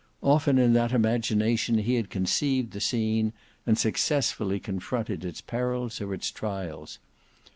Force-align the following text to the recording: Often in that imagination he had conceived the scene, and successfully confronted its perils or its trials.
Often 0.23 0.57
in 0.57 0.73
that 0.73 0.93
imagination 0.93 1.77
he 1.77 1.93
had 1.93 2.09
conceived 2.09 2.71
the 2.73 2.81
scene, 2.81 3.33
and 3.67 3.77
successfully 3.77 4.59
confronted 4.59 5.23
its 5.23 5.41
perils 5.41 6.01
or 6.01 6.11
its 6.15 6.31
trials. 6.31 6.97